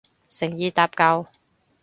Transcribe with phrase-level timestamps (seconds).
[0.31, 1.27] 誠意搭救